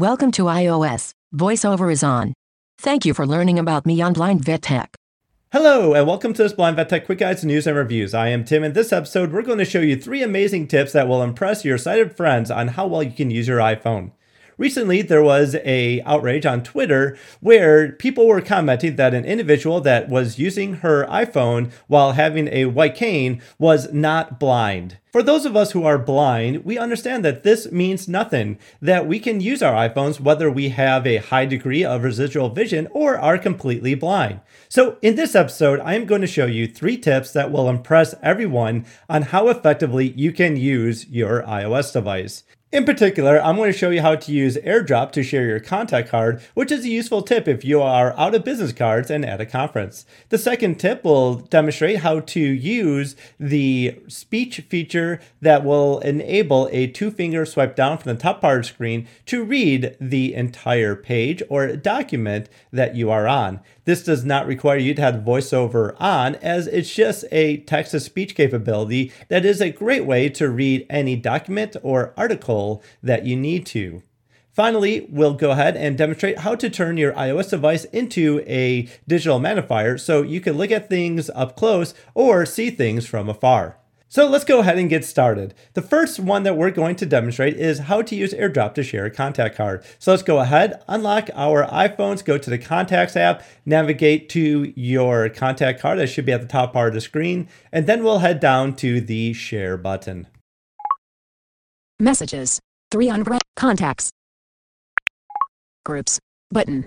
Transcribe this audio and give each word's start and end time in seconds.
Welcome 0.00 0.30
to 0.30 0.44
iOS. 0.44 1.12
VoiceOver 1.36 1.92
is 1.92 2.02
on. 2.02 2.32
Thank 2.78 3.04
you 3.04 3.12
for 3.12 3.26
learning 3.26 3.58
about 3.58 3.84
me 3.84 4.00
on 4.00 4.14
Blind 4.14 4.42
Vet 4.42 4.62
Tech. 4.62 4.96
Hello, 5.52 5.92
and 5.92 6.06
welcome 6.06 6.32
to 6.32 6.42
this 6.42 6.54
Blind 6.54 6.76
Vet 6.76 6.88
Tech 6.88 7.04
Quick 7.04 7.18
Guides, 7.18 7.44
News, 7.44 7.66
and 7.66 7.76
Reviews. 7.76 8.14
I 8.14 8.28
am 8.28 8.42
Tim. 8.42 8.64
In 8.64 8.72
this 8.72 8.94
episode, 8.94 9.30
we're 9.30 9.42
going 9.42 9.58
to 9.58 9.64
show 9.66 9.80
you 9.80 9.96
three 9.96 10.22
amazing 10.22 10.68
tips 10.68 10.92
that 10.92 11.06
will 11.06 11.22
impress 11.22 11.66
your 11.66 11.76
sighted 11.76 12.16
friends 12.16 12.50
on 12.50 12.68
how 12.68 12.86
well 12.86 13.02
you 13.02 13.10
can 13.10 13.30
use 13.30 13.46
your 13.46 13.58
iPhone. 13.58 14.12
Recently, 14.60 15.00
there 15.00 15.22
was 15.22 15.56
a 15.64 16.02
outrage 16.02 16.44
on 16.44 16.62
Twitter 16.62 17.16
where 17.40 17.92
people 17.92 18.26
were 18.26 18.42
commenting 18.42 18.96
that 18.96 19.14
an 19.14 19.24
individual 19.24 19.80
that 19.80 20.10
was 20.10 20.38
using 20.38 20.74
her 20.74 21.06
iPhone 21.06 21.72
while 21.86 22.12
having 22.12 22.46
a 22.48 22.66
white 22.66 22.94
cane 22.94 23.40
was 23.58 23.90
not 23.90 24.38
blind. 24.38 24.98
For 25.12 25.22
those 25.22 25.46
of 25.46 25.56
us 25.56 25.72
who 25.72 25.84
are 25.84 25.96
blind, 25.96 26.62
we 26.62 26.76
understand 26.76 27.24
that 27.24 27.42
this 27.42 27.72
means 27.72 28.06
nothing, 28.06 28.58
that 28.82 29.06
we 29.06 29.18
can 29.18 29.40
use 29.40 29.62
our 29.62 29.88
iPhones 29.88 30.20
whether 30.20 30.50
we 30.50 30.68
have 30.68 31.06
a 31.06 31.16
high 31.16 31.46
degree 31.46 31.82
of 31.82 32.04
residual 32.04 32.50
vision 32.50 32.86
or 32.90 33.16
are 33.16 33.38
completely 33.38 33.94
blind. 33.94 34.40
So, 34.68 34.98
in 35.00 35.14
this 35.14 35.34
episode, 35.34 35.80
I 35.80 35.94
am 35.94 36.04
going 36.04 36.20
to 36.20 36.26
show 36.26 36.44
you 36.44 36.66
three 36.66 36.98
tips 36.98 37.32
that 37.32 37.50
will 37.50 37.70
impress 37.70 38.14
everyone 38.22 38.84
on 39.08 39.22
how 39.22 39.48
effectively 39.48 40.12
you 40.18 40.32
can 40.32 40.58
use 40.58 41.08
your 41.08 41.44
iOS 41.44 41.94
device. 41.94 42.44
In 42.72 42.84
particular, 42.84 43.42
I'm 43.42 43.56
going 43.56 43.72
to 43.72 43.76
show 43.76 43.90
you 43.90 44.00
how 44.00 44.14
to 44.14 44.30
use 44.30 44.56
AirDrop 44.58 45.10
to 45.12 45.24
share 45.24 45.44
your 45.44 45.58
contact 45.58 46.08
card, 46.08 46.40
which 46.54 46.70
is 46.70 46.84
a 46.84 46.88
useful 46.88 47.20
tip 47.20 47.48
if 47.48 47.64
you 47.64 47.82
are 47.82 48.16
out 48.16 48.32
of 48.32 48.44
business 48.44 48.72
cards 48.72 49.10
and 49.10 49.24
at 49.24 49.40
a 49.40 49.46
conference. 49.46 50.06
The 50.28 50.38
second 50.38 50.78
tip 50.78 51.02
will 51.02 51.34
demonstrate 51.34 51.96
how 51.96 52.20
to 52.20 52.40
use 52.40 53.16
the 53.40 54.00
speech 54.06 54.60
feature 54.68 55.20
that 55.40 55.64
will 55.64 55.98
enable 55.98 56.68
a 56.70 56.86
two 56.86 57.10
finger 57.10 57.44
swipe 57.44 57.74
down 57.74 57.98
from 57.98 58.14
the 58.14 58.22
top 58.22 58.40
part 58.40 58.58
of 58.58 58.62
the 58.62 58.68
screen 58.68 59.08
to 59.26 59.42
read 59.42 59.96
the 60.00 60.32
entire 60.32 60.94
page 60.94 61.42
or 61.48 61.74
document 61.74 62.48
that 62.72 62.94
you 62.94 63.10
are 63.10 63.26
on. 63.26 63.58
This 63.90 64.04
does 64.04 64.24
not 64.24 64.46
require 64.46 64.76
you 64.76 64.94
to 64.94 65.02
have 65.02 65.24
voiceover 65.24 65.96
on, 65.98 66.36
as 66.36 66.68
it's 66.68 66.94
just 66.94 67.24
a 67.32 67.56
text 67.56 67.90
to 67.90 67.98
speech 67.98 68.36
capability 68.36 69.10
that 69.26 69.44
is 69.44 69.60
a 69.60 69.70
great 69.70 70.06
way 70.06 70.28
to 70.28 70.48
read 70.48 70.86
any 70.88 71.16
document 71.16 71.74
or 71.82 72.14
article 72.16 72.84
that 73.02 73.26
you 73.26 73.34
need 73.34 73.66
to. 73.66 74.04
Finally, 74.52 75.08
we'll 75.10 75.34
go 75.34 75.50
ahead 75.50 75.76
and 75.76 75.98
demonstrate 75.98 76.38
how 76.38 76.54
to 76.54 76.70
turn 76.70 76.98
your 76.98 77.12
iOS 77.14 77.50
device 77.50 77.84
into 77.86 78.44
a 78.46 78.88
digital 79.08 79.40
magnifier 79.40 79.98
so 79.98 80.22
you 80.22 80.40
can 80.40 80.56
look 80.56 80.70
at 80.70 80.88
things 80.88 81.28
up 81.30 81.56
close 81.56 81.92
or 82.14 82.46
see 82.46 82.70
things 82.70 83.08
from 83.08 83.28
afar. 83.28 83.76
So 84.12 84.26
let's 84.26 84.44
go 84.44 84.58
ahead 84.58 84.76
and 84.76 84.90
get 84.90 85.04
started. 85.04 85.54
The 85.74 85.82
first 85.82 86.18
one 86.18 86.42
that 86.42 86.56
we're 86.56 86.72
going 86.72 86.96
to 86.96 87.06
demonstrate 87.06 87.56
is 87.56 87.78
how 87.78 88.02
to 88.02 88.16
use 88.16 88.34
AirDrop 88.34 88.74
to 88.74 88.82
share 88.82 89.04
a 89.04 89.10
contact 89.10 89.56
card. 89.56 89.84
So 90.00 90.10
let's 90.10 90.24
go 90.24 90.40
ahead, 90.40 90.82
unlock 90.88 91.30
our 91.32 91.64
iPhones, 91.66 92.24
go 92.24 92.36
to 92.36 92.50
the 92.50 92.58
Contacts 92.58 93.14
app, 93.14 93.44
navigate 93.64 94.28
to 94.30 94.72
your 94.74 95.28
contact 95.28 95.80
card 95.80 96.00
that 96.00 96.08
should 96.08 96.26
be 96.26 96.32
at 96.32 96.40
the 96.40 96.48
top 96.48 96.72
part 96.72 96.88
of 96.88 96.94
the 96.94 97.00
screen, 97.00 97.48
and 97.70 97.86
then 97.86 98.02
we'll 98.02 98.18
head 98.18 98.40
down 98.40 98.74
to 98.76 99.00
the 99.00 99.32
Share 99.32 99.76
button. 99.76 100.26
Messages. 102.00 102.58
3 102.90 103.10
on 103.10 103.24
Contacts. 103.54 104.10
Groups. 105.84 106.18
Button. 106.50 106.84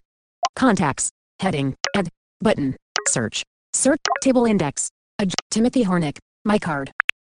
Contacts. 0.57 1.09
Heading. 1.39 1.75
Add. 1.95 2.09
Button. 2.41 2.75
Search. 3.07 3.43
Search. 3.71 4.01
Table 4.21 4.43
index. 4.43 4.89
Ad- 5.19 5.33
Timothy 5.49 5.85
Hornick. 5.85 6.17
My 6.43 6.59
card. 6.59 6.91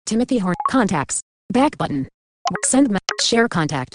Timothy 0.08 0.38
Horn. 0.38 0.54
Contacts. 0.70 1.20
Back 1.52 1.76
button. 1.76 2.08
Send. 2.64 2.98
Share 3.20 3.46
contact. 3.46 3.94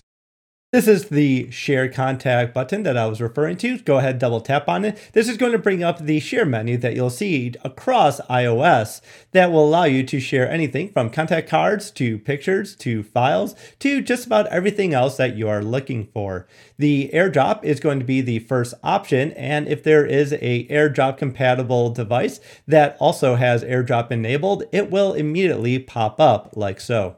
This 0.73 0.87
is 0.87 1.09
the 1.09 1.51
share 1.51 1.87
contact 1.87 2.51
button 2.51 2.81
that 2.81 2.97
I 2.97 3.05
was 3.05 3.21
referring 3.21 3.57
to. 3.57 3.77
Go 3.77 3.99
ahead, 3.99 4.17
double 4.17 4.41
tap 4.41 4.67
on 4.67 4.83
it. 4.83 4.97
This 5.13 5.29
is 5.29 5.37
going 5.37 5.51
to 5.51 5.59
bring 5.59 5.83
up 5.83 5.99
the 5.99 6.19
share 6.19 6.47
menu 6.47 6.77
that 6.77 6.95
you'll 6.95 7.11
see 7.11 7.53
across 7.63 8.19
iOS 8.21 8.99
that 9.33 9.51
will 9.51 9.65
allow 9.65 9.83
you 9.83 10.01
to 10.05 10.19
share 10.19 10.49
anything 10.49 10.91
from 10.91 11.11
contact 11.11 11.47
cards 11.47 11.91
to 11.91 12.17
pictures 12.17 12.75
to 12.77 13.03
files 13.03 13.53
to 13.77 14.01
just 14.01 14.25
about 14.25 14.47
everything 14.47 14.95
else 14.95 15.15
that 15.17 15.35
you 15.35 15.47
are 15.47 15.61
looking 15.61 16.07
for. 16.07 16.47
The 16.79 17.11
AirDrop 17.13 17.63
is 17.63 17.79
going 17.79 17.99
to 17.99 18.05
be 18.05 18.21
the 18.21 18.39
first 18.39 18.73
option. 18.83 19.31
And 19.33 19.67
if 19.67 19.83
there 19.83 20.07
is 20.07 20.33
a 20.33 20.67
AirDrop 20.69 21.19
compatible 21.19 21.91
device 21.91 22.39
that 22.67 22.97
also 22.99 23.35
has 23.35 23.63
AirDrop 23.63 24.09
enabled, 24.09 24.63
it 24.71 24.89
will 24.89 25.13
immediately 25.13 25.77
pop 25.77 26.19
up 26.19 26.53
like 26.55 26.81
so. 26.81 27.17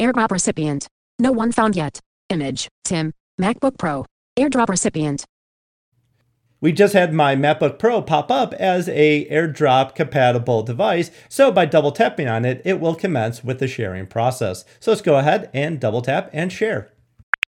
AirDrop 0.00 0.32
recipient. 0.32 0.88
No 1.18 1.32
one 1.32 1.52
found 1.52 1.76
yet. 1.76 2.00
Image. 2.28 2.68
Tim. 2.84 3.12
MacBook 3.40 3.78
Pro. 3.78 4.04
AirDrop 4.38 4.68
recipient. 4.68 5.24
We 6.60 6.72
just 6.72 6.94
had 6.94 7.12
my 7.12 7.36
MacBook 7.36 7.78
Pro 7.78 8.00
pop 8.00 8.30
up 8.30 8.54
as 8.54 8.88
a 8.88 9.28
AirDrop 9.28 9.94
compatible 9.94 10.62
device. 10.62 11.10
So 11.28 11.52
by 11.52 11.66
double 11.66 11.92
tapping 11.92 12.26
on 12.26 12.44
it, 12.44 12.62
it 12.64 12.80
will 12.80 12.94
commence 12.94 13.44
with 13.44 13.58
the 13.58 13.68
sharing 13.68 14.06
process. 14.06 14.64
So 14.80 14.90
let's 14.90 15.02
go 15.02 15.16
ahead 15.16 15.50
and 15.52 15.78
double 15.78 16.00
tap 16.00 16.30
and 16.32 16.50
share. 16.50 16.92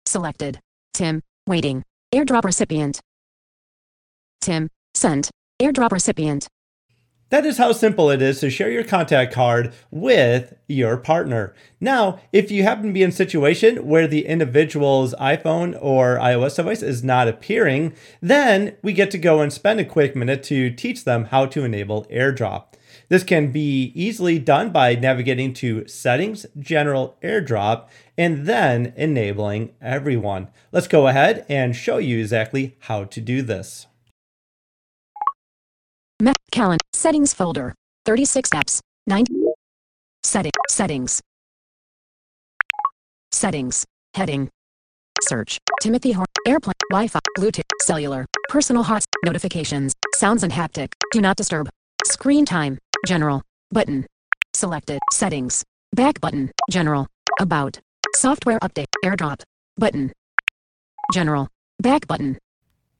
Selected. 0.05 0.59
Tim. 0.93 1.21
Waiting. 1.47 1.83
AirDrop 2.13 2.43
recipient. 2.43 2.99
Tim. 4.41 4.69
Sent. 4.93 5.29
AirDrop 5.61 5.91
recipient. 5.91 6.47
That 7.29 7.45
is 7.45 7.57
how 7.57 7.71
simple 7.71 8.11
it 8.11 8.21
is 8.21 8.39
to 8.41 8.51
share 8.51 8.69
your 8.69 8.83
contact 8.83 9.33
card 9.33 9.73
with 9.89 10.53
your 10.67 10.95
partner. 10.95 11.55
Now, 11.79 12.19
if 12.31 12.51
you 12.51 12.61
happen 12.61 12.87
to 12.87 12.93
be 12.93 13.01
in 13.01 13.09
a 13.09 13.13
situation 13.13 13.87
where 13.87 14.07
the 14.07 14.27
individual's 14.27 15.15
iPhone 15.15 15.75
or 15.81 16.17
iOS 16.17 16.57
device 16.57 16.83
is 16.83 17.03
not 17.03 17.27
appearing, 17.27 17.93
then 18.21 18.77
we 18.83 18.93
get 18.93 19.09
to 19.11 19.17
go 19.17 19.41
and 19.41 19.51
spend 19.51 19.79
a 19.79 19.85
quick 19.85 20.15
minute 20.15 20.43
to 20.43 20.69
teach 20.69 21.03
them 21.03 21.25
how 21.25 21.47
to 21.47 21.63
enable 21.63 22.05
AirDrop. 22.05 22.65
This 23.09 23.23
can 23.23 23.51
be 23.51 23.91
easily 23.95 24.37
done 24.37 24.69
by 24.69 24.93
navigating 24.93 25.51
to 25.55 25.87
Settings, 25.87 26.45
General 26.59 27.17
AirDrop, 27.23 27.87
and 28.17 28.45
then 28.45 28.93
enabling 28.95 29.73
everyone. 29.81 30.49
Let's 30.71 30.87
go 30.87 31.07
ahead 31.07 31.43
and 31.49 31.75
show 31.75 31.97
you 31.97 32.19
exactly 32.19 32.77
how 32.81 33.05
to 33.05 33.19
do 33.19 33.41
this. 33.41 33.87
Mac 36.21 36.37
calendar 36.49 36.85
settings 36.93 37.33
folder 37.33 37.75
36 38.05 38.49
apps 38.51 38.79
90 39.05 39.33
setting 40.23 40.51
settings. 40.69 41.21
Settings 43.33 43.85
heading 44.13 44.49
search 45.21 45.59
Timothy 45.81 46.13
Horn 46.13 46.25
airplane 46.47 46.73
Wi-Fi 46.89 47.19
Bluetooth 47.37 47.63
cellular 47.81 48.25
personal 48.47 48.83
hots 48.83 49.05
notifications 49.25 49.93
sounds 50.15 50.43
and 50.43 50.53
haptic 50.53 50.93
do 51.11 51.19
not 51.19 51.35
disturb. 51.35 51.69
Screen 52.05 52.45
time 52.45 52.77
general 53.05 53.41
button 53.71 54.05
selected 54.55 54.99
settings 55.11 55.65
back 55.93 56.21
button 56.21 56.49
general 56.71 57.07
about 57.41 57.81
software 58.15 58.59
update 58.59 58.87
airdrop 59.03 59.41
button 59.77 60.13
general 61.13 61.49
back 61.81 62.07
button 62.07 62.37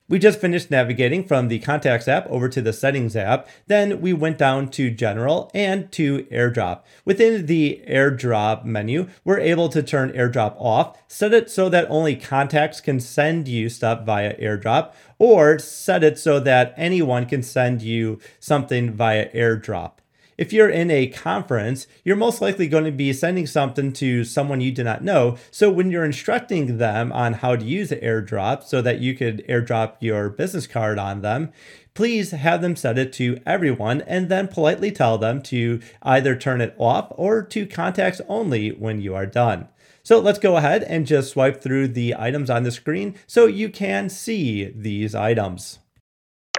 we 0.07 0.19
just 0.19 0.39
finished 0.39 0.69
navigating 0.69 1.23
from 1.23 1.47
the 1.47 1.59
Contacts 1.59 2.07
app 2.07 2.27
over 2.27 2.47
to 2.49 2.61
the 2.61 2.73
Settings 2.73 3.15
app. 3.15 3.47
Then 3.67 4.01
we 4.01 4.13
went 4.13 4.37
down 4.37 4.69
to 4.71 4.91
General 4.91 5.49
and 5.53 5.91
to 5.93 6.23
AirDrop. 6.25 6.81
Within 7.05 7.47
the 7.47 7.83
AirDrop 7.87 8.65
menu, 8.65 9.07
we're 9.23 9.39
able 9.39 9.69
to 9.69 9.81
turn 9.81 10.11
AirDrop 10.11 10.55
off, 10.59 10.97
set 11.07 11.33
it 11.33 11.49
so 11.49 11.69
that 11.69 11.89
only 11.89 12.15
contacts 12.15 12.81
can 12.81 12.99
send 12.99 13.47
you 13.47 13.67
stuff 13.69 14.05
via 14.05 14.37
AirDrop, 14.37 14.93
or 15.17 15.57
set 15.57 16.03
it 16.03 16.19
so 16.19 16.39
that 16.39 16.73
anyone 16.77 17.25
can 17.25 17.41
send 17.41 17.81
you 17.81 18.19
something 18.39 18.91
via 18.91 19.29
AirDrop 19.31 19.93
if 20.37 20.51
you're 20.51 20.69
in 20.69 20.91
a 20.91 21.07
conference, 21.07 21.87
you're 22.03 22.15
most 22.15 22.41
likely 22.41 22.67
going 22.67 22.83
to 22.83 22.91
be 22.91 23.13
sending 23.13 23.47
something 23.47 23.93
to 23.93 24.23
someone 24.23 24.61
you 24.61 24.71
do 24.71 24.83
not 24.83 25.03
know. 25.03 25.37
So 25.51 25.69
when 25.69 25.91
you're 25.91 26.05
instructing 26.05 26.77
them 26.77 27.11
on 27.11 27.33
how 27.33 27.55
to 27.55 27.63
use 27.63 27.91
AirDrop 27.91 28.63
so 28.63 28.81
that 28.81 28.99
you 28.99 29.15
could 29.15 29.45
AirDrop 29.47 29.95
your 29.99 30.29
business 30.29 30.67
card 30.67 30.99
on 30.99 31.21
them, 31.21 31.51
please 31.93 32.31
have 32.31 32.61
them 32.61 32.75
set 32.75 32.97
it 32.97 33.13
to 33.13 33.39
everyone 33.45 34.01
and 34.01 34.29
then 34.29 34.47
politely 34.47 34.91
tell 34.91 35.17
them 35.17 35.41
to 35.43 35.79
either 36.01 36.35
turn 36.35 36.61
it 36.61 36.75
off 36.77 37.07
or 37.11 37.41
to 37.41 37.65
contacts 37.65 38.21
only 38.27 38.69
when 38.69 39.01
you 39.01 39.15
are 39.15 39.25
done. 39.25 39.67
So 40.03 40.19
let's 40.19 40.37
go 40.37 40.57
ahead 40.57 40.83
and 40.83 41.07
just 41.07 41.31
swipe 41.31 41.61
through 41.61 41.87
the 41.89 42.13
items 42.15 42.49
on 42.49 42.63
the 42.63 42.71
screen 42.71 43.15
so 43.25 43.47
you 43.47 43.69
can 43.69 44.09
see 44.09 44.65
these 44.65 45.15
items. 45.15 45.79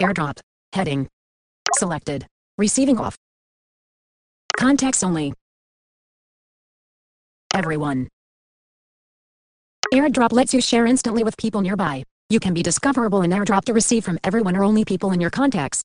AirDrop. 0.02 0.40
Heading. 0.72 1.08
Selected. 1.76 2.26
Receiving 2.58 2.98
off. 2.98 3.16
Contacts 4.56 5.04
only. 5.04 5.34
Everyone. 7.52 8.08
AirDrop 9.92 10.32
lets 10.32 10.54
you 10.54 10.62
share 10.62 10.86
instantly 10.86 11.22
with 11.22 11.36
people 11.36 11.60
nearby. 11.60 12.04
You 12.30 12.40
can 12.40 12.54
be 12.54 12.62
discoverable 12.62 13.22
in 13.22 13.30
AirDrop 13.30 13.66
to 13.66 13.74
receive 13.74 14.04
from 14.04 14.18
everyone 14.24 14.56
or 14.56 14.64
only 14.64 14.84
people 14.84 15.12
in 15.12 15.20
your 15.20 15.30
contacts. 15.30 15.82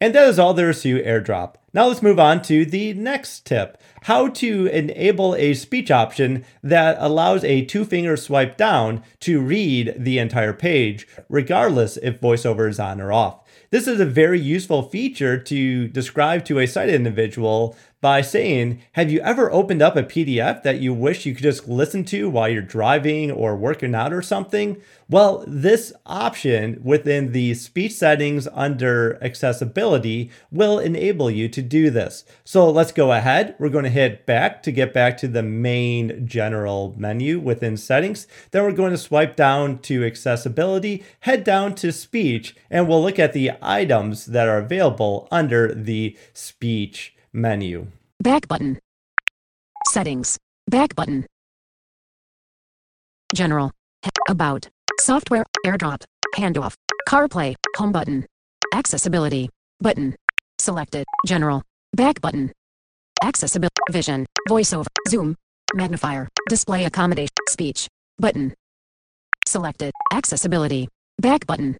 And 0.00 0.14
that 0.14 0.28
is 0.28 0.38
all 0.38 0.54
there 0.54 0.70
is 0.70 0.82
to 0.82 1.02
AirDrop. 1.02 1.56
Now 1.74 1.88
let's 1.88 2.02
move 2.02 2.18
on 2.18 2.40
to 2.42 2.64
the 2.64 2.94
next 2.94 3.44
tip 3.44 3.80
how 4.04 4.28
to 4.28 4.66
enable 4.66 5.34
a 5.34 5.54
speech 5.54 5.90
option 5.90 6.44
that 6.62 6.96
allows 6.98 7.44
a 7.44 7.64
two 7.64 7.84
finger 7.84 8.16
swipe 8.16 8.56
down 8.56 9.02
to 9.20 9.40
read 9.40 9.94
the 9.98 10.18
entire 10.18 10.54
page, 10.54 11.06
regardless 11.28 11.98
if 11.98 12.20
voiceover 12.20 12.68
is 12.68 12.80
on 12.80 13.00
or 13.00 13.12
off. 13.12 13.42
This 13.70 13.86
is 13.86 14.00
a 14.00 14.06
very 14.06 14.40
useful 14.40 14.82
feature 14.82 15.38
to 15.38 15.88
describe 15.88 16.46
to 16.46 16.58
a 16.58 16.66
sighted 16.66 16.94
individual 16.94 17.76
by 18.00 18.20
saying, 18.20 18.80
Have 18.92 19.10
you 19.10 19.20
ever 19.20 19.50
opened 19.50 19.82
up 19.82 19.96
a 19.96 20.02
PDF 20.02 20.62
that 20.62 20.80
you 20.80 20.94
wish 20.94 21.26
you 21.26 21.34
could 21.34 21.42
just 21.42 21.68
listen 21.68 22.04
to 22.04 22.30
while 22.30 22.48
you're 22.48 22.62
driving 22.62 23.30
or 23.30 23.56
working 23.56 23.94
out 23.94 24.12
or 24.12 24.22
something? 24.22 24.80
Well, 25.10 25.44
this 25.46 25.92
option 26.06 26.80
within 26.84 27.32
the 27.32 27.54
speech 27.54 27.92
settings 27.92 28.46
under 28.52 29.18
accessibility 29.22 30.30
will 30.50 30.78
enable 30.78 31.30
you 31.30 31.48
to 31.48 31.62
do 31.62 31.90
this. 31.90 32.24
So 32.44 32.70
let's 32.70 32.92
go 32.92 33.12
ahead. 33.12 33.56
We're 33.58 33.68
going 33.70 33.84
to 33.84 33.90
hit 33.90 34.26
back 34.26 34.62
to 34.64 34.72
get 34.72 34.92
back 34.92 35.16
to 35.18 35.28
the 35.28 35.42
main 35.42 36.26
general 36.26 36.94
menu 36.96 37.40
within 37.40 37.76
settings. 37.76 38.26
Then 38.50 38.62
we're 38.62 38.72
going 38.72 38.92
to 38.92 38.98
swipe 38.98 39.34
down 39.34 39.78
to 39.80 40.04
accessibility, 40.04 41.04
head 41.20 41.42
down 41.42 41.74
to 41.76 41.90
speech, 41.90 42.54
and 42.70 42.86
we'll 42.86 43.02
look 43.02 43.18
at 43.18 43.32
the 43.32 43.52
items 43.60 44.26
that 44.26 44.46
are 44.46 44.58
available 44.58 45.26
under 45.30 45.74
the 45.74 46.16
speech 46.32 47.14
menu. 47.38 47.86
Back 48.20 48.48
button. 48.48 48.78
Settings. 49.88 50.38
Back 50.68 50.94
button. 50.94 51.26
General. 53.34 53.70
About. 54.28 54.68
Software. 55.00 55.44
AirDrop. 55.64 56.02
Handoff. 56.34 56.74
CarPlay. 57.08 57.54
Home 57.76 57.92
button. 57.92 58.26
Accessibility. 58.74 59.48
Button. 59.80 60.16
Selected. 60.58 61.06
General. 61.26 61.62
Back 61.94 62.20
button. 62.20 62.52
Accessibility. 63.22 63.74
Vision. 63.90 64.26
Voiceover. 64.48 64.86
Zoom. 65.08 65.36
Magnifier. 65.74 66.28
Display 66.48 66.84
accommodation. 66.84 67.34
Speech. 67.48 67.88
Button. 68.18 68.54
Selected. 69.46 69.92
Accessibility. 70.12 70.88
Back 71.20 71.46
button. 71.46 71.76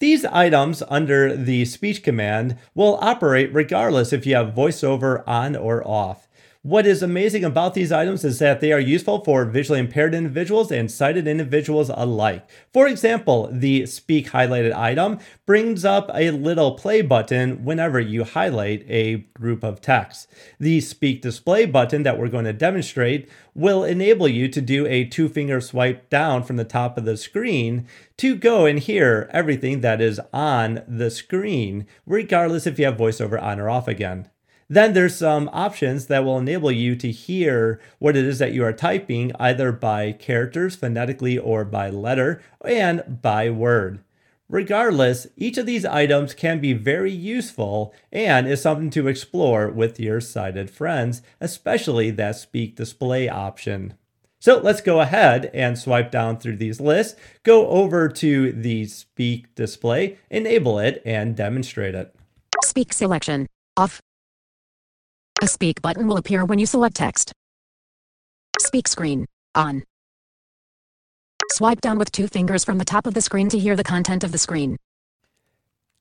These 0.00 0.24
items 0.24 0.82
under 0.88 1.36
the 1.36 1.64
speech 1.64 2.02
command 2.02 2.58
will 2.74 2.98
operate 3.00 3.54
regardless 3.54 4.12
if 4.12 4.26
you 4.26 4.34
have 4.34 4.54
voiceover 4.54 5.22
on 5.26 5.54
or 5.54 5.86
off. 5.86 6.28
What 6.66 6.86
is 6.86 7.02
amazing 7.02 7.44
about 7.44 7.74
these 7.74 7.92
items 7.92 8.24
is 8.24 8.38
that 8.38 8.62
they 8.62 8.72
are 8.72 8.80
useful 8.80 9.22
for 9.22 9.44
visually 9.44 9.80
impaired 9.80 10.14
individuals 10.14 10.72
and 10.72 10.90
sighted 10.90 11.28
individuals 11.28 11.90
alike. 11.90 12.48
For 12.72 12.88
example, 12.88 13.50
the 13.52 13.84
Speak 13.84 14.30
highlighted 14.30 14.74
item 14.74 15.18
brings 15.44 15.84
up 15.84 16.10
a 16.14 16.30
little 16.30 16.72
play 16.72 17.02
button 17.02 17.66
whenever 17.66 18.00
you 18.00 18.24
highlight 18.24 18.86
a 18.88 19.26
group 19.34 19.62
of 19.62 19.82
text. 19.82 20.26
The 20.58 20.80
Speak 20.80 21.20
display 21.20 21.66
button 21.66 22.02
that 22.04 22.18
we're 22.18 22.28
going 22.28 22.46
to 22.46 22.54
demonstrate 22.54 23.28
will 23.54 23.84
enable 23.84 24.26
you 24.26 24.48
to 24.48 24.62
do 24.62 24.86
a 24.86 25.04
two 25.04 25.28
finger 25.28 25.60
swipe 25.60 26.08
down 26.08 26.44
from 26.44 26.56
the 26.56 26.64
top 26.64 26.96
of 26.96 27.04
the 27.04 27.18
screen 27.18 27.86
to 28.16 28.34
go 28.34 28.64
and 28.64 28.78
hear 28.78 29.28
everything 29.34 29.82
that 29.82 30.00
is 30.00 30.18
on 30.32 30.82
the 30.88 31.10
screen, 31.10 31.86
regardless 32.06 32.66
if 32.66 32.78
you 32.78 32.86
have 32.86 32.96
voiceover 32.96 33.38
on 33.38 33.60
or 33.60 33.68
off 33.68 33.86
again. 33.86 34.30
Then 34.68 34.92
there's 34.92 35.16
some 35.16 35.50
options 35.52 36.06
that 36.06 36.24
will 36.24 36.38
enable 36.38 36.72
you 36.72 36.96
to 36.96 37.10
hear 37.10 37.80
what 37.98 38.16
it 38.16 38.24
is 38.24 38.38
that 38.38 38.52
you 38.52 38.64
are 38.64 38.72
typing 38.72 39.32
either 39.38 39.72
by 39.72 40.12
characters, 40.12 40.76
phonetically, 40.76 41.38
or 41.38 41.64
by 41.64 41.90
letter, 41.90 42.42
and 42.64 43.20
by 43.22 43.50
word. 43.50 44.00
Regardless, 44.48 45.26
each 45.36 45.56
of 45.56 45.66
these 45.66 45.84
items 45.84 46.34
can 46.34 46.60
be 46.60 46.74
very 46.74 47.12
useful 47.12 47.94
and 48.12 48.46
is 48.46 48.60
something 48.60 48.90
to 48.90 49.08
explore 49.08 49.68
with 49.68 49.98
your 49.98 50.20
sighted 50.20 50.70
friends, 50.70 51.22
especially 51.40 52.10
that 52.10 52.36
speak 52.36 52.76
display 52.76 53.28
option. 53.28 53.94
So 54.38 54.60
let's 54.60 54.82
go 54.82 55.00
ahead 55.00 55.50
and 55.54 55.78
swipe 55.78 56.10
down 56.10 56.36
through 56.36 56.58
these 56.58 56.78
lists, 56.78 57.18
go 57.44 57.66
over 57.68 58.10
to 58.10 58.52
the 58.52 58.84
speak 58.84 59.54
display, 59.54 60.18
enable 60.30 60.78
it, 60.78 61.00
and 61.06 61.34
demonstrate 61.34 61.94
it. 61.94 62.14
Speak 62.62 62.92
selection. 62.92 63.46
Off. 63.78 64.02
A 65.44 65.46
speak 65.46 65.82
button 65.82 66.08
will 66.08 66.16
appear 66.16 66.42
when 66.46 66.58
you 66.58 66.64
select 66.64 66.96
text. 66.96 67.30
Speak 68.60 68.88
screen. 68.88 69.26
On. 69.54 69.82
Swipe 71.52 71.82
down 71.82 71.98
with 71.98 72.10
two 72.10 72.28
fingers 72.28 72.64
from 72.64 72.78
the 72.78 72.84
top 72.86 73.06
of 73.06 73.12
the 73.12 73.20
screen 73.20 73.50
to 73.50 73.58
hear 73.58 73.76
the 73.76 73.84
content 73.84 74.24
of 74.24 74.32
the 74.32 74.38
screen. 74.38 74.78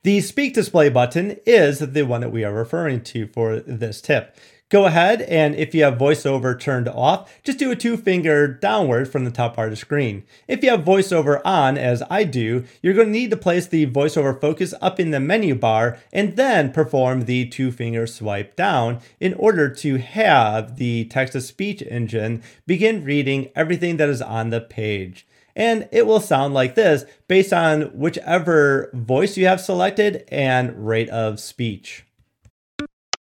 The 0.04 0.22
speak 0.22 0.54
display 0.54 0.88
button 0.88 1.40
is 1.46 1.80
the 1.80 2.04
one 2.04 2.22
that 2.22 2.32
we 2.32 2.46
are 2.46 2.54
referring 2.54 3.02
to 3.02 3.28
for 3.28 3.60
this 3.60 4.00
tip. 4.00 4.38
Go 4.74 4.88
ahead 4.88 5.22
and 5.22 5.54
if 5.54 5.76
you 5.76 5.84
have 5.84 6.00
voiceover 6.00 6.60
turned 6.60 6.88
off, 6.88 7.32
just 7.44 7.60
do 7.60 7.70
a 7.70 7.76
two 7.76 7.96
finger 7.96 8.48
downward 8.48 9.08
from 9.08 9.24
the 9.24 9.30
top 9.30 9.56
part 9.56 9.68
of 9.68 9.74
the 9.74 9.76
screen. 9.76 10.24
If 10.48 10.64
you 10.64 10.72
have 10.72 10.80
voiceover 10.80 11.40
on, 11.46 11.78
as 11.78 12.02
I 12.10 12.24
do, 12.24 12.66
you're 12.82 12.96
going 12.96 13.10
to 13.10 13.14
need 13.14 13.30
to 13.30 13.38
place 13.38 13.68
the 13.68 13.86
voiceover 13.86 14.42
focus 14.42 14.74
up 14.82 15.00
in 15.00 15.12
the 15.12 15.20
menu 15.20 15.54
bar 15.54 16.00
and 16.12 16.36
then 16.38 16.74
perform 16.74 17.26
the 17.26 17.46
two 17.46 17.72
finger 17.72 18.08
swipe 18.08 18.56
down 18.56 19.00
in 19.20 19.36
order 19.36 19.70
to 19.70 20.00
have 20.00 20.78
the 20.78 21.06
text 21.06 21.34
to 21.34 21.42
speech 21.42 21.84
engine 21.84 22.42
begin 22.66 23.04
reading 23.04 23.52
everything 23.56 23.98
that 23.98 24.10
is 24.10 24.24
on 24.24 24.50
the 24.50 24.60
page. 24.60 25.28
And 25.56 25.88
it 25.92 26.08
will 26.08 26.20
sound 26.20 26.56
like 26.56 26.74
this 26.74 27.06
based 27.28 27.54
on 27.54 27.96
whichever 27.96 28.90
voice 28.96 29.38
you 29.38 29.46
have 29.46 29.62
selected 29.62 30.24
and 30.30 30.88
rate 30.88 31.10
of 31.10 31.40
speech. 31.40 32.06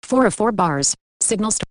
Four 0.01 0.27
of 0.27 0.35
four 0.35 0.53
bars. 0.53 0.97
Signal 1.31 1.53
st- 1.53 1.63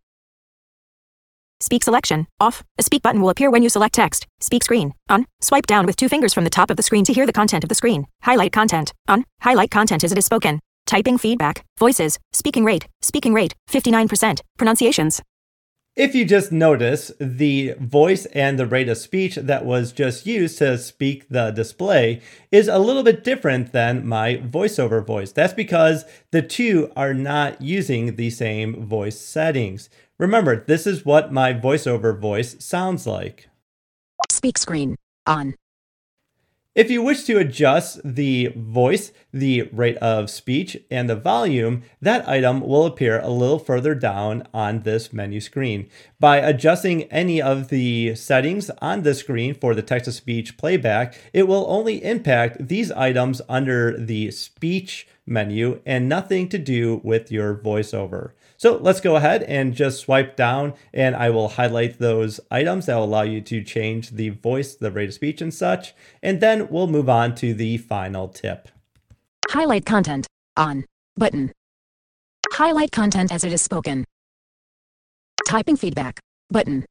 Speak 1.60 1.84
selection. 1.84 2.28
Off. 2.40 2.64
A 2.78 2.84
speak 2.84 3.02
button 3.02 3.20
will 3.20 3.30
appear 3.30 3.52
when 3.52 3.62
you 3.62 3.68
select 3.68 3.94
text. 3.94 4.26
Speak 4.40 4.64
screen. 4.64 4.94
On. 5.10 5.26
Swipe 5.42 5.68
down 5.68 5.86
with 5.86 5.98
two 5.98 6.08
fingers 6.08 6.34
from 6.34 6.46
the 6.46 6.50
top 6.50 6.70
of 6.70 6.78
the 6.78 6.84
screen 6.84 7.04
to 7.04 7.12
hear 7.12 7.26
the 7.26 7.34
content 7.34 7.66
of 7.66 7.68
the 7.68 7.76
screen. 7.76 8.08
Highlight 8.22 8.54
content. 8.54 8.94
On. 9.10 9.26
Highlight 9.42 9.70
content 9.70 10.06
as 10.06 10.14
it 10.14 10.18
is 10.18 10.24
spoken. 10.24 10.62
Typing 10.86 11.18
feedback. 11.18 11.66
Voices. 11.78 12.18
Speaking 12.32 12.64
rate. 12.64 12.88
Speaking 13.02 13.34
rate. 13.34 13.54
59%. 13.70 14.40
Pronunciations. 14.58 15.22
If 16.00 16.16
you 16.16 16.24
just 16.24 16.54
notice, 16.54 17.12
the 17.20 17.76
voice 17.78 18.26
and 18.28 18.58
the 18.58 18.66
rate 18.66 18.88
of 18.88 18.98
speech 18.98 19.36
that 19.36 19.66
was 19.66 19.92
just 19.92 20.26
used 20.26 20.58
to 20.60 20.78
speak 20.78 21.28
the 21.28 21.52
display 21.52 22.22
is 22.54 22.70
a 22.70 22.80
little 22.80 23.04
bit 23.04 23.26
different 23.26 23.74
than 23.74 24.08
my 24.08 24.38
voiceover 24.38 25.06
voice. 25.06 25.34
That's 25.34 25.52
because 25.52 26.06
the 26.32 26.42
two 26.42 26.90
are 26.96 27.14
not 27.14 27.62
using 27.62 28.16
the 28.16 28.30
same 28.30 28.86
voice 28.86 29.20
settings. 29.20 29.90
Remember, 30.18 30.64
this 30.64 30.88
is 30.88 31.04
what 31.04 31.34
my 31.34 31.54
voiceover 31.54 32.18
voice 32.18 32.56
sounds 32.64 33.06
like. 33.06 33.50
Speak 34.32 34.58
screen. 34.58 34.96
On. 35.28 35.54
If 36.80 36.90
you 36.90 37.04
wish 37.04 37.26
to 37.26 37.38
adjust 37.38 38.00
the 38.06 38.54
voice, 38.56 39.12
the 39.34 39.64
rate 39.74 39.98
of 39.98 40.30
speech, 40.30 40.78
and 40.90 41.10
the 41.10 41.16
volume, 41.18 41.84
that 42.02 42.26
item 42.26 42.62
will 42.62 42.86
appear 42.86 43.20
a 43.20 43.28
little 43.28 43.60
further 43.60 43.94
down 43.94 44.48
on 44.54 44.84
this 44.84 45.12
menu 45.12 45.42
screen. 45.42 45.90
By 46.22 46.38
adjusting 46.38 47.04
any 47.12 47.42
of 47.42 47.68
the 47.68 48.16
settings 48.16 48.70
on 48.82 49.04
the 49.04 49.14
screen 49.14 49.56
for 49.56 49.76
the 49.76 49.82
text 49.82 50.06
to 50.06 50.14
speech 50.14 50.56
playback, 50.56 51.20
it 51.34 51.50
will 51.50 51.66
only 51.68 52.02
impact 52.02 52.70
these 52.70 52.94
items 52.94 53.42
under 53.50 53.98
the 53.98 54.32
speech 54.32 55.06
menu 55.26 55.82
and 55.86 56.08
nothing 56.08 56.48
to 56.48 56.58
do 56.58 57.02
with 57.04 57.30
your 57.30 57.56
voiceover. 57.56 58.32
So 58.60 58.76
let's 58.76 59.00
go 59.00 59.16
ahead 59.16 59.44
and 59.44 59.74
just 59.74 60.02
swipe 60.02 60.36
down 60.36 60.74
and 60.94 61.16
I 61.16 61.30
will 61.30 61.48
highlight 61.48 61.98
those 61.98 62.42
items 62.52 62.88
that 62.88 62.96
will 62.98 63.06
allow 63.06 63.22
you 63.22 63.40
to 63.40 63.64
change 63.64 64.10
the 64.10 64.30
voice, 64.30 64.76
the 64.76 64.92
rate 64.92 65.08
of 65.08 65.14
speech 65.14 65.42
and 65.42 65.54
such. 65.54 65.94
And 66.22 66.42
then 66.42 66.68
we'll 66.68 66.88
move 66.88 67.08
on 67.08 67.36
to 67.36 67.54
the 67.54 67.78
final 67.78 68.28
tip. 68.28 68.68
Highlight 69.50 69.86
content. 69.86 70.28
On. 70.58 70.84
Button. 71.16 71.54
Highlight 72.52 72.92
content 72.92 73.32
as 73.32 73.46
it 73.46 73.54
is 73.54 73.62
spoken. 73.62 74.04
Typing 75.48 75.78
feedback. 75.78 76.20
Button. 76.52 76.86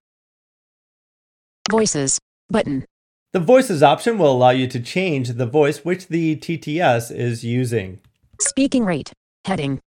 Voices. 1.71 2.19
Button. 2.49 2.87
The 3.35 3.41
voices 3.41 3.83
option 3.83 4.17
will 4.17 4.33
allow 4.33 4.51
you 4.51 4.69
to 4.69 4.81
change 4.81 5.35
the 5.35 5.45
voice 5.45 5.85
which 5.85 6.09
the 6.09 6.35
TTS 6.35 7.15
is 7.15 7.45
using. 7.45 8.01
Speaking 8.41 8.87
rate. 8.87 9.13
Heading. 9.45 9.81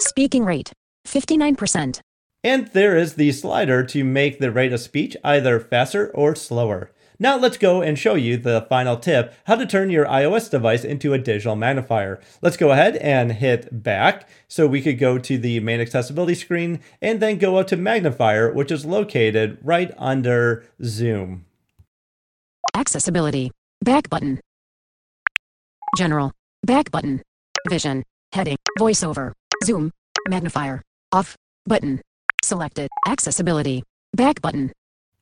Speaking 0.00 0.44
rate. 0.44 0.72
59%. 1.06 2.00
And 2.44 2.68
there 2.68 2.96
is 2.96 3.14
the 3.14 3.32
slider 3.32 3.84
to 3.86 4.04
make 4.04 4.38
the 4.38 4.52
rate 4.52 4.72
of 4.72 4.80
speech 4.80 5.16
either 5.24 5.58
faster 5.58 6.10
or 6.14 6.34
slower. 6.34 6.92
Now 7.18 7.38
let's 7.38 7.56
go 7.56 7.80
and 7.80 7.98
show 7.98 8.14
you 8.14 8.36
the 8.36 8.66
final 8.68 8.98
tip, 8.98 9.34
how 9.44 9.54
to 9.54 9.64
turn 9.64 9.88
your 9.88 10.04
iOS 10.04 10.50
device 10.50 10.84
into 10.84 11.14
a 11.14 11.18
digital 11.18 11.56
magnifier. 11.56 12.20
Let's 12.42 12.58
go 12.58 12.72
ahead 12.72 12.96
and 12.96 13.32
hit 13.32 13.82
back 13.82 14.28
so 14.48 14.66
we 14.66 14.82
could 14.82 14.98
go 14.98 15.18
to 15.18 15.38
the 15.38 15.60
main 15.60 15.80
accessibility 15.80 16.34
screen 16.34 16.80
and 17.00 17.20
then 17.20 17.38
go 17.38 17.56
up 17.56 17.68
to 17.68 17.76
magnifier, 17.76 18.52
which 18.52 18.70
is 18.70 18.84
located 18.84 19.58
right 19.62 19.90
under 19.96 20.64
zoom. 20.84 21.46
Accessibility. 22.74 23.50
Back 23.82 24.10
button. 24.10 24.40
General. 25.96 26.32
Back 26.64 26.90
button. 26.90 27.22
Vision. 27.68 28.02
Heading. 28.32 28.58
VoiceOver. 28.78 29.32
Zoom. 29.64 29.90
Magnifier. 30.28 30.82
Off. 31.12 31.36
Button. 31.66 32.00
Selected. 32.42 32.88
Accessibility. 33.06 33.82
Back 34.14 34.40
button. 34.42 34.72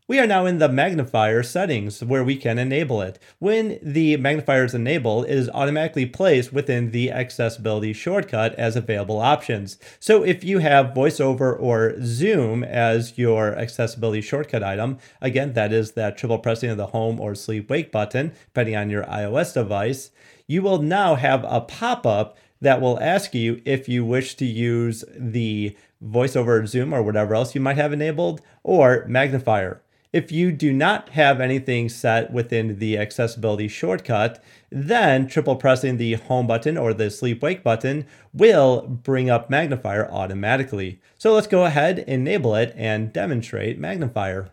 We 0.07 0.19
are 0.19 0.26
now 0.26 0.45
in 0.45 0.59
the 0.59 0.69
magnifier 0.69 1.43
settings 1.43 2.05
where 2.05 2.23
we 2.23 2.37
can 2.37 2.59
enable 2.59 3.00
it. 3.00 3.19
When 3.38 3.79
the 3.83 4.19
magnifier 4.19 4.64
is 4.64 4.75
enabled, 4.75 5.25
it 5.25 5.31
is 5.31 5.49
automatically 5.49 6.05
placed 6.05 6.53
within 6.53 6.91
the 6.91 7.11
accessibility 7.11 7.95
shortcut 7.95 8.55
as 8.57 8.76
available 8.76 9.19
options. 9.19 9.79
So 10.00 10.23
if 10.23 10.45
you 10.45 10.59
have 10.59 10.95
voiceover 10.95 11.59
or 11.59 11.95
zoom 12.03 12.62
as 12.62 13.17
your 13.17 13.57
accessibility 13.57 14.21
shortcut 14.21 14.62
item, 14.62 14.99
again, 15.23 15.55
that 15.55 15.73
is 15.73 15.93
that 15.93 16.19
triple 16.19 16.38
pressing 16.38 16.69
of 16.69 16.76
the 16.76 16.88
home 16.88 17.19
or 17.19 17.35
sleep 17.35 17.71
wake 17.71 17.91
button, 17.91 18.33
depending 18.49 18.76
on 18.76 18.91
your 18.91 19.05
iOS 19.05 19.55
device, 19.55 20.11
you 20.47 20.61
will 20.61 20.83
now 20.83 21.14
have 21.14 21.45
a 21.49 21.62
pop 21.62 22.05
up 22.05 22.37
that 22.64 22.80
will 22.80 23.00
ask 23.00 23.35
you 23.35 23.62
if 23.64 23.88
you 23.88 24.04
wish 24.04 24.35
to 24.37 24.44
use 24.44 25.04
the 25.16 25.76
voiceover 26.02 26.66
zoom 26.66 26.92
or 26.92 27.02
whatever 27.02 27.35
else 27.35 27.54
you 27.54 27.61
might 27.61 27.76
have 27.76 27.92
enabled 27.92 28.40
or 28.62 29.04
magnifier. 29.06 29.80
If 30.12 30.30
you 30.30 30.52
do 30.52 30.73
not 30.73 31.09
have 31.11 31.40
anything 31.40 31.88
set 31.88 32.33
within 32.33 32.78
the 32.78 32.97
accessibility 32.97 33.66
shortcut, 33.66 34.42
then 34.71 35.26
triple 35.26 35.56
pressing 35.56 35.97
the 35.97 36.14
home 36.14 36.47
button 36.47 36.78
or 36.78 36.94
the 36.94 37.11
sleep 37.11 37.42
wake 37.42 37.64
button 37.64 38.06
will 38.33 38.83
bring 38.83 39.28
up 39.28 39.50
magnifier 39.50 40.09
automatically. 40.11 41.00
So 41.18 41.35
let's 41.35 41.49
go 41.49 41.64
ahead, 41.64 41.99
enable 41.99 42.54
it, 42.54 42.73
and 42.76 43.12
demonstrate 43.12 43.78
magnifier. 43.78 44.50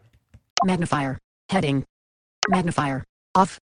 Magnifier. 0.65 1.19
Heading. 1.49 1.85
Magnifier. 2.49 3.03
Off. 3.35 3.59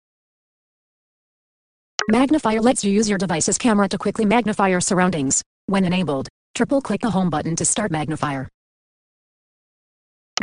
Magnifier 2.10 2.60
lets 2.60 2.83
you 2.83 2.91
use 2.91 3.07
your 3.07 3.17
device's 3.17 3.57
camera 3.57 3.88
to 3.88 3.98
quickly 3.98 4.25
magnify 4.25 4.67
your 4.67 4.81
surroundings. 4.81 5.41
When 5.67 5.86
enabled, 5.86 6.27
triple 6.53 6.81
click 6.81 7.01
the 7.01 7.12
home 7.12 7.29
button 7.29 7.55
to 7.55 7.65
start 7.65 7.91
magnifier. 7.91 8.50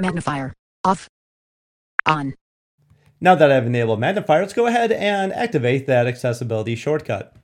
Magnifier. 0.00 0.54
Off. 0.84 1.06
On. 2.06 2.32
Now 3.20 3.34
that 3.34 3.52
I've 3.52 3.66
enabled 3.66 4.00
magnifier, 4.00 4.40
let's 4.40 4.54
go 4.54 4.66
ahead 4.66 4.90
and 4.90 5.34
activate 5.34 5.86
that 5.86 6.06
accessibility 6.06 6.74
shortcut. 6.74 7.36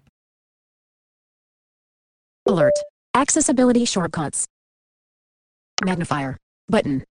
Alert. 2.46 2.72
Accessibility 3.14 3.84
shortcuts. 3.84 4.46
Magnifier. 5.84 6.38
Button. 6.68 7.04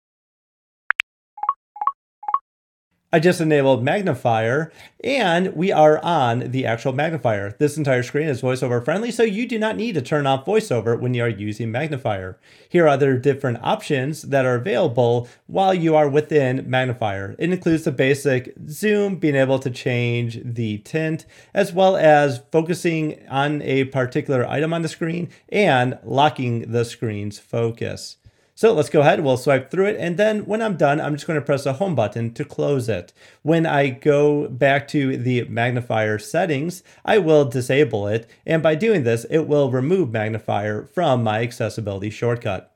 I 3.14 3.20
just 3.20 3.42
enabled 3.42 3.84
magnifier 3.84 4.72
and 5.04 5.54
we 5.54 5.70
are 5.70 6.02
on 6.02 6.50
the 6.50 6.64
actual 6.64 6.94
magnifier. 6.94 7.54
This 7.58 7.76
entire 7.76 8.02
screen 8.02 8.26
is 8.26 8.40
voiceover 8.40 8.82
friendly, 8.82 9.10
so 9.10 9.22
you 9.22 9.46
do 9.46 9.58
not 9.58 9.76
need 9.76 9.96
to 9.96 10.00
turn 10.00 10.26
off 10.26 10.46
voiceover 10.46 10.98
when 10.98 11.12
you 11.12 11.22
are 11.22 11.28
using 11.28 11.70
magnifier. 11.70 12.38
Here 12.70 12.86
are 12.86 12.88
other 12.88 13.18
different 13.18 13.58
options 13.62 14.22
that 14.22 14.46
are 14.46 14.54
available 14.54 15.28
while 15.46 15.74
you 15.74 15.94
are 15.94 16.08
within 16.08 16.64
magnifier. 16.70 17.36
It 17.38 17.52
includes 17.52 17.84
the 17.84 17.92
basic 17.92 18.54
zoom, 18.70 19.16
being 19.16 19.36
able 19.36 19.58
to 19.58 19.70
change 19.70 20.40
the 20.42 20.78
tint, 20.78 21.26
as 21.52 21.70
well 21.70 21.96
as 21.96 22.40
focusing 22.50 23.28
on 23.28 23.60
a 23.60 23.84
particular 23.84 24.46
item 24.46 24.72
on 24.72 24.80
the 24.80 24.88
screen 24.88 25.28
and 25.50 25.98
locking 26.02 26.72
the 26.72 26.86
screen's 26.86 27.38
focus. 27.38 28.16
So 28.54 28.74
let's 28.74 28.90
go 28.90 29.00
ahead, 29.00 29.24
we'll 29.24 29.38
swipe 29.38 29.70
through 29.70 29.86
it, 29.86 29.96
and 29.98 30.18
then 30.18 30.44
when 30.44 30.60
I'm 30.60 30.76
done, 30.76 31.00
I'm 31.00 31.14
just 31.14 31.26
going 31.26 31.40
to 31.40 31.44
press 31.44 31.64
the 31.64 31.72
home 31.74 31.94
button 31.94 32.34
to 32.34 32.44
close 32.44 32.86
it. 32.88 33.12
When 33.40 33.64
I 33.64 33.88
go 33.88 34.46
back 34.46 34.86
to 34.88 35.16
the 35.16 35.44
magnifier 35.44 36.18
settings, 36.18 36.82
I 37.04 37.16
will 37.16 37.46
disable 37.46 38.06
it, 38.06 38.28
and 38.46 38.62
by 38.62 38.74
doing 38.74 39.04
this, 39.04 39.24
it 39.30 39.48
will 39.48 39.70
remove 39.70 40.12
magnifier 40.12 40.84
from 40.84 41.24
my 41.24 41.40
accessibility 41.40 42.10
shortcut. 42.10 42.74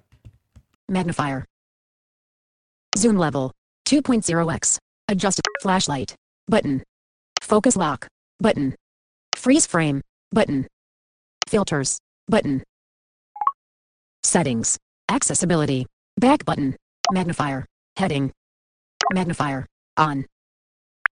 Magnifier. 0.88 1.44
Zoom 2.96 3.18
level. 3.18 3.52
2.0x. 3.86 4.78
Adjust 5.08 5.40
flashlight. 5.60 6.14
Button. 6.48 6.82
Focus 7.42 7.76
lock. 7.76 8.08
Button. 8.40 8.74
Freeze 9.34 9.66
frame. 9.66 10.00
Button. 10.32 10.66
Filters. 11.48 11.98
Button. 12.28 12.62
Settings. 14.22 14.78
Accessibility. 15.08 15.86
Back 16.18 16.44
button. 16.44 16.76
Magnifier. 17.12 17.66
Heading. 17.96 18.32
Magnifier. 19.12 19.66
On. 19.96 20.26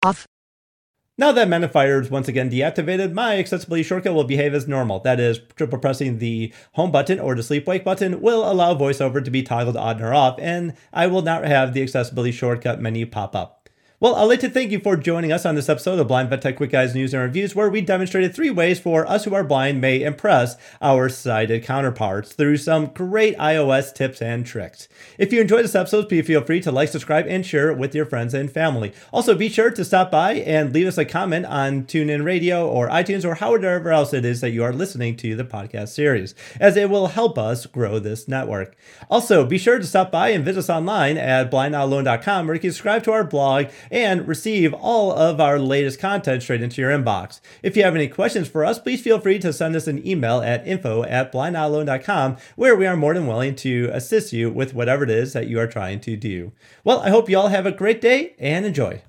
Off. 0.04 0.26
Now 1.16 1.30
that 1.30 1.48
magnifier 1.48 2.00
is 2.00 2.10
once 2.10 2.26
again 2.26 2.50
deactivated, 2.50 3.12
my 3.12 3.38
accessibility 3.38 3.84
shortcut 3.84 4.14
will 4.14 4.24
behave 4.24 4.52
as 4.52 4.66
normal. 4.66 4.98
That 4.98 5.20
is, 5.20 5.38
triple 5.54 5.78
pressing 5.78 6.18
the 6.18 6.52
home 6.72 6.90
button 6.90 7.20
or 7.20 7.36
the 7.36 7.42
sleep 7.44 7.68
wake 7.68 7.84
button 7.84 8.20
will 8.20 8.50
allow 8.50 8.74
voiceover 8.74 9.24
to 9.24 9.30
be 9.30 9.44
toggled 9.44 9.76
on 9.76 10.02
or 10.02 10.12
off, 10.12 10.40
and 10.40 10.74
I 10.92 11.06
will 11.06 11.22
not 11.22 11.44
have 11.44 11.72
the 11.72 11.82
accessibility 11.82 12.32
shortcut 12.32 12.80
menu 12.80 13.06
pop 13.06 13.36
up. 13.36 13.63
Well, 14.00 14.16
I'd 14.16 14.24
like 14.24 14.40
to 14.40 14.50
thank 14.50 14.72
you 14.72 14.80
for 14.80 14.96
joining 14.96 15.30
us 15.30 15.46
on 15.46 15.54
this 15.54 15.68
episode 15.68 16.00
of 16.00 16.08
Blind 16.08 16.28
Vet 16.28 16.42
Tech 16.42 16.56
Quick 16.56 16.72
Guides 16.72 16.96
News 16.96 17.14
and 17.14 17.22
Reviews, 17.22 17.54
where 17.54 17.70
we 17.70 17.80
demonstrated 17.80 18.34
three 18.34 18.50
ways 18.50 18.80
for 18.80 19.06
us 19.06 19.24
who 19.24 19.34
are 19.36 19.44
blind 19.44 19.80
may 19.80 20.02
impress 20.02 20.56
our 20.82 21.08
sighted 21.08 21.62
counterparts 21.62 22.32
through 22.32 22.56
some 22.56 22.86
great 22.86 23.38
iOS 23.38 23.94
tips 23.94 24.20
and 24.20 24.44
tricks. 24.44 24.88
If 25.16 25.32
you 25.32 25.40
enjoyed 25.40 25.62
this 25.62 25.76
episode, 25.76 26.08
please 26.08 26.26
feel 26.26 26.42
free 26.42 26.60
to 26.62 26.72
like, 26.72 26.88
subscribe, 26.88 27.26
and 27.28 27.46
share 27.46 27.70
it 27.70 27.78
with 27.78 27.94
your 27.94 28.04
friends 28.04 28.34
and 28.34 28.50
family. 28.50 28.92
Also, 29.12 29.36
be 29.36 29.48
sure 29.48 29.70
to 29.70 29.84
stop 29.84 30.10
by 30.10 30.32
and 30.32 30.72
leave 30.72 30.88
us 30.88 30.98
a 30.98 31.04
comment 31.04 31.46
on 31.46 31.84
TuneIn 31.84 32.24
Radio 32.24 32.68
or 32.68 32.88
iTunes 32.88 33.24
or 33.24 33.36
however 33.36 33.92
else 33.92 34.12
it 34.12 34.24
is 34.24 34.40
that 34.40 34.50
you 34.50 34.64
are 34.64 34.72
listening 34.72 35.14
to 35.18 35.36
the 35.36 35.44
podcast 35.44 35.90
series, 35.90 36.34
as 36.58 36.76
it 36.76 36.90
will 36.90 37.06
help 37.06 37.38
us 37.38 37.64
grow 37.66 38.00
this 38.00 38.26
network. 38.26 38.74
Also, 39.08 39.46
be 39.46 39.56
sure 39.56 39.78
to 39.78 39.86
stop 39.86 40.10
by 40.10 40.30
and 40.30 40.44
visit 40.44 40.58
us 40.58 40.68
online 40.68 41.16
at 41.16 41.48
blindnotalone.com 41.48 42.48
where 42.48 42.56
you 42.56 42.60
can 42.60 42.72
subscribe 42.72 43.04
to 43.04 43.12
our 43.12 43.22
blog 43.22 43.66
and 43.94 44.26
receive 44.26 44.74
all 44.74 45.12
of 45.12 45.40
our 45.40 45.56
latest 45.58 46.00
content 46.00 46.42
straight 46.42 46.60
into 46.60 46.82
your 46.82 46.90
inbox. 46.90 47.40
If 47.62 47.76
you 47.76 47.84
have 47.84 47.94
any 47.94 48.08
questions 48.08 48.48
for 48.48 48.64
us, 48.64 48.80
please 48.80 49.00
feel 49.00 49.20
free 49.20 49.38
to 49.38 49.52
send 49.52 49.76
us 49.76 49.86
an 49.86 50.04
email 50.06 50.40
at 50.40 50.66
info 50.66 51.04
at 51.04 51.32
blindnotalone.com 51.32 52.36
where 52.56 52.74
we 52.74 52.88
are 52.88 52.96
more 52.96 53.14
than 53.14 53.28
willing 53.28 53.54
to 53.54 53.88
assist 53.92 54.32
you 54.32 54.50
with 54.50 54.74
whatever 54.74 55.04
it 55.04 55.10
is 55.10 55.32
that 55.32 55.46
you 55.46 55.60
are 55.60 55.68
trying 55.68 56.00
to 56.00 56.16
do. 56.16 56.52
Well, 56.82 57.00
I 57.00 57.10
hope 57.10 57.30
you 57.30 57.38
all 57.38 57.48
have 57.48 57.66
a 57.66 57.72
great 57.72 58.00
day 58.00 58.34
and 58.40 58.66
enjoy. 58.66 59.02